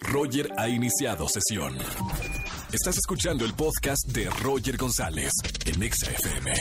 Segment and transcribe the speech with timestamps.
[0.00, 1.76] Roger ha iniciado sesión.
[2.72, 5.32] Estás escuchando el podcast de Roger González
[5.66, 6.52] en Exa FM.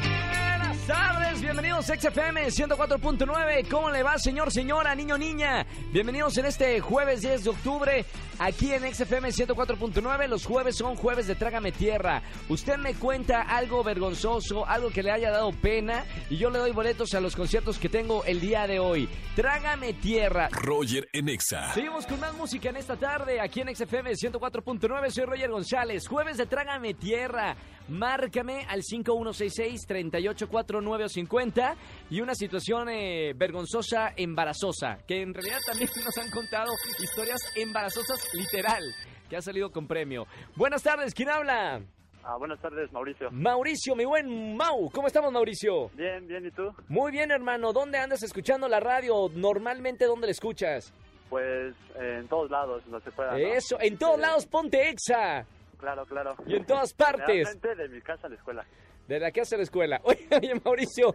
[0.00, 3.68] Buenas tardes, bienvenidos a XFM 104.9.
[3.68, 5.66] ¿Cómo le va, señor, señora, niño, niña?
[5.92, 8.06] Bienvenidos en este jueves 10 de octubre
[8.40, 10.26] aquí en XFM 104.9.
[10.26, 12.22] Los jueves son jueves de Trágame Tierra.
[12.48, 16.72] Usted me cuenta algo vergonzoso, algo que le haya dado pena y yo le doy
[16.72, 19.08] boletos a los conciertos que tengo el día de hoy.
[19.36, 20.48] Trágame Tierra.
[20.50, 21.72] Roger en Exa.
[21.74, 25.10] Seguimos con más música en esta tarde aquí en XFM 104.9.
[25.10, 26.08] Soy Roger González.
[26.08, 27.56] Jueves de Trágame Tierra.
[27.88, 31.74] Márcame al 5166-384950
[32.10, 36.72] y una situación eh, vergonzosa, embarazosa, que en realidad también nos han contado
[37.02, 38.82] historias embarazosas literal,
[39.28, 40.26] que ha salido con premio.
[40.56, 41.80] Buenas tardes, ¿quién habla?
[42.22, 43.30] Ah, buenas tardes, Mauricio.
[43.30, 44.90] Mauricio, mi buen Mau.
[44.90, 45.88] ¿Cómo estamos, Mauricio?
[45.94, 46.70] Bien, bien, ¿y tú?
[46.88, 47.72] Muy bien, hermano.
[47.72, 49.30] ¿Dónde andas escuchando la radio?
[49.34, 50.92] Normalmente, ¿dónde la escuchas?
[51.30, 53.32] Pues eh, en todos lados, no se pueda.
[53.32, 53.38] ¿no?
[53.38, 55.46] Eso, en todos lados ponte exa.
[55.78, 56.36] Claro, claro.
[56.46, 57.58] Y en todas partes.
[57.60, 58.66] De mi casa a la escuela.
[59.08, 60.00] De la que hace la escuela.
[60.04, 61.14] Oye, oye, Mauricio.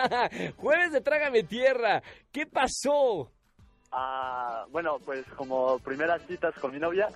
[0.56, 2.02] Jueves de Trágame Tierra.
[2.32, 3.30] ¿Qué pasó?
[3.90, 7.08] Ah, bueno, pues como primeras citas con mi novia,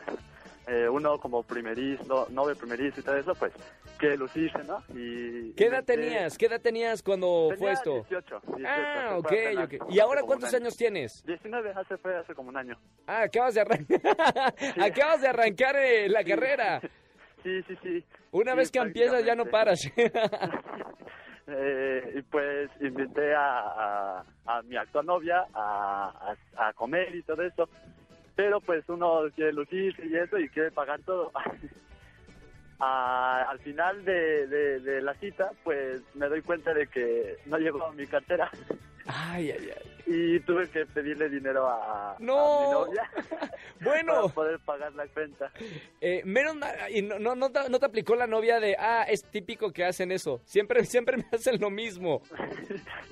[0.67, 3.53] eh, uno como primerizo, novio primerizo y todo eso, pues
[3.99, 4.83] que lucirse, ¿no?
[4.97, 6.39] Y, ¿Qué edad me- tenías?
[6.39, 7.93] ¿Qué edad tenías cuando tenía fue esto?
[8.09, 8.41] 18.
[8.57, 9.75] 18, Ah, ok, apenas ok.
[9.91, 10.63] ¿Y ahora cuántos año.
[10.65, 11.23] años tienes?
[11.27, 12.79] 19, hace, fue hace como un año.
[13.07, 14.01] Ah, acabas de arrancar.
[14.81, 16.81] acabas de arrancar eh, la carrera.
[17.43, 18.05] Sí, sí, sí.
[18.33, 19.81] Una Sí, vez que empiezas ya no paras.
[21.51, 27.69] Eh, pues invité a, a, mi actual novia a, a, comer y todo eso.
[28.37, 31.33] Pero pues uno quiere lucirse y eso y quiere pagar todo.
[32.79, 37.93] Al final de, de, de la cita, pues me doy cuenta de que no llegó
[37.93, 38.51] mi cartera
[39.07, 39.90] Ay, ay, ay.
[40.13, 42.61] Y tuve que pedirle dinero a, a No.
[42.67, 43.11] mi novia
[43.81, 44.15] Bueno.
[44.23, 45.51] para poder pagar la cuenta.
[46.01, 49.05] Eh, menos mal, y no, no, no, te, no te aplicó la novia de, ah,
[49.09, 50.41] es típico que hacen eso.
[50.45, 52.23] Siempre, siempre me hacen lo mismo.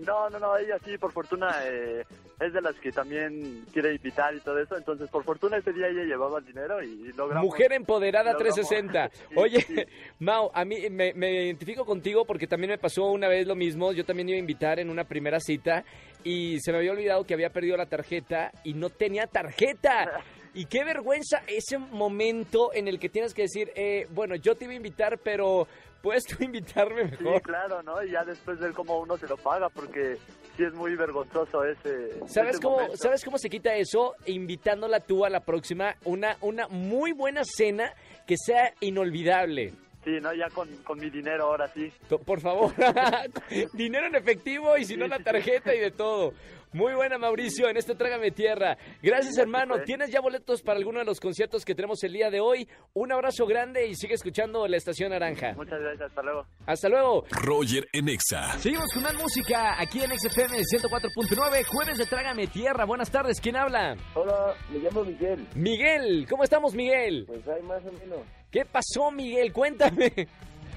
[0.00, 2.05] No, no, no, ella sí, por fortuna, eh,
[2.41, 4.76] es de las que también quiere invitar y todo eso.
[4.76, 7.44] Entonces, por fortuna, ese día ella llevaba el dinero y logramos.
[7.44, 8.54] Mujer empoderada logramos.
[8.54, 9.10] 360.
[9.28, 9.76] Sí, Oye, sí.
[10.21, 13.93] Mau, a mí me, me identifico contigo porque también me pasó una vez lo mismo.
[13.93, 15.84] Yo también iba a invitar en una primera cita
[16.25, 20.22] y se me había olvidado que había perdido la tarjeta y no tenía tarjeta.
[20.54, 24.64] Y qué vergüenza ese momento en el que tienes que decir, eh, bueno, yo te
[24.64, 25.66] iba a invitar, pero
[26.03, 27.42] puedes tú invitarme Sí, mejor.
[27.42, 28.03] claro, ¿no?
[28.03, 30.16] Y ya después ver cómo uno se lo paga, porque
[30.56, 32.19] sí es muy vergonzoso ese.
[32.26, 32.97] ¿Sabes ese cómo, momento.
[32.97, 34.14] ¿Sabes cómo se quita eso?
[34.26, 37.92] Invitándola tú a la próxima, una, una muy buena cena
[38.26, 39.72] que sea inolvidable.
[40.04, 40.32] Sí, ¿no?
[40.32, 41.92] Ya con, con mi dinero ahora sí.
[42.25, 42.72] Por favor,
[43.75, 45.25] dinero en efectivo y si no Sí, la sí, sí.
[45.25, 46.32] tarjeta y de todo.
[46.73, 48.77] Muy buena, Mauricio, en este Trágame Tierra.
[49.03, 49.77] Gracias, hermano.
[49.84, 52.69] ¿Tienes ya boletos para alguno de los conciertos que tenemos el día de hoy?
[52.93, 55.55] Un abrazo grande y sigue escuchando la Estación Naranja.
[55.55, 56.47] Muchas gracias, hasta luego.
[56.67, 57.25] Hasta luego.
[57.31, 58.59] Roger en Exa.
[58.59, 62.84] Seguimos con más música aquí en XFM 104.9, jueves de Trágame Tierra.
[62.84, 63.97] Buenas tardes, ¿quién habla?
[64.15, 65.47] Hola, me llamo Miguel.
[65.55, 67.25] Miguel, ¿cómo estamos, Miguel?
[67.27, 68.21] Pues hay más o menos.
[68.51, 69.53] ¿Qué pasó, Miguel?
[69.53, 70.12] Cuéntame.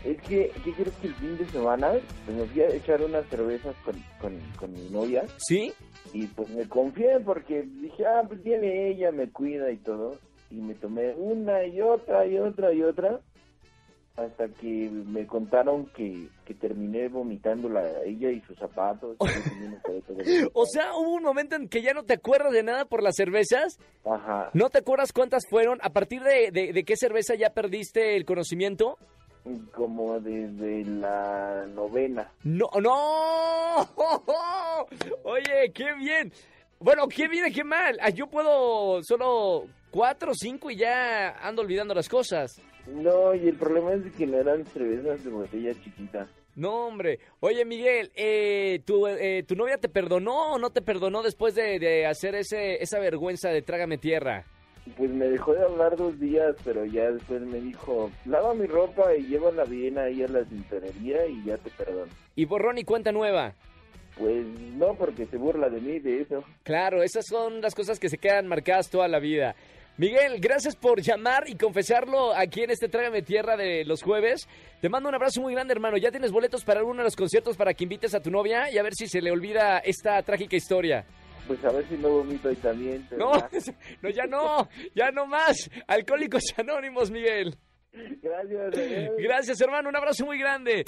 [0.04, 1.92] Es que, ¿qué crees que el fin de semana?
[2.26, 5.72] Pues me fui a echar unas cervezas con, con, con mi novia ¿Sí?
[6.14, 10.18] y pues me confié porque dije, ah, pues viene ella, me cuida y todo.
[10.50, 13.20] Y me tomé una y otra y otra y otra
[14.18, 19.16] hasta que me contaron que, que terminé vomitándola a ella y sus zapatos.
[19.22, 23.02] y O sea, hubo un momento en que ya no te acuerdas de nada por
[23.04, 23.80] las cervezas.
[24.04, 24.50] Ajá.
[24.54, 25.80] ¿No te acuerdas cuántas fueron?
[25.82, 28.98] ¿A partir de, de- de qué cerveza ya perdiste el conocimiento?
[29.74, 32.32] Como desde la novena.
[32.44, 33.88] No, no.
[35.24, 36.32] Oye, qué bien.
[36.80, 37.98] Bueno, qué bien qué mal.
[38.02, 42.62] Ah, Yo puedo solo cuatro o cinco y ya ando olvidando las cosas.
[42.88, 46.28] No, y el problema es que no eran cervezas de botella chiquita.
[46.56, 47.20] No, hombre.
[47.40, 51.80] Oye, Miguel, eh, ¿tu, eh, ¿tu novia te perdonó o no te perdonó después de,
[51.80, 54.46] de hacer ese, esa vergüenza de Trágame Tierra?
[54.98, 59.16] Pues me dejó de hablar dos días, pero ya después me dijo, lava mi ropa
[59.16, 62.12] y llévala bien ahí a la tintorería y ya te perdono.
[62.36, 63.54] Y borrón y cuenta nueva.
[64.18, 66.44] Pues no, porque se burla de mí de eso.
[66.64, 69.56] Claro, esas son las cosas que se quedan marcadas toda la vida.
[69.98, 74.48] Miguel, gracias por llamar y confesarlo aquí en este Trágame Tierra de los jueves.
[74.82, 75.98] Te mando un abrazo muy grande, hermano.
[75.98, 78.78] ¿Ya tienes boletos para alguno de los conciertos para que invites a tu novia y
[78.78, 81.06] a ver si se le olvida esta trágica historia?
[81.48, 83.08] Pues a ver si no vomito ahí también.
[83.18, 83.50] No, ya.
[84.02, 85.70] no, ya no, ya no más.
[85.88, 87.58] Alcohólicos Anónimos, Miguel.
[87.92, 88.74] Gracias.
[89.18, 89.90] Gracias, hermano.
[89.90, 90.86] Un abrazo muy grande.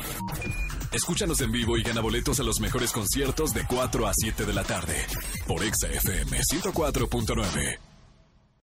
[0.93, 4.53] Escúchanos en vivo y gana boletos a los mejores conciertos de 4 a 7 de
[4.53, 4.95] la tarde
[5.47, 7.92] por Exa FM 104.9.